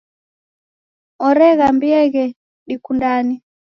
Oreghambieghe 1.27 2.25
dikundane. 2.67 3.35